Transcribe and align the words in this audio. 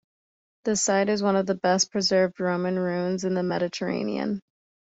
The 0.63 0.75
site 0.75 1.09
is 1.09 1.21
one 1.21 1.35
of 1.35 1.61
best 1.61 1.91
preserved 1.91 2.39
Roman 2.39 2.79
ruins 2.79 3.23
in 3.23 3.35
the 3.35 3.43
Mediterranean. 3.43 4.41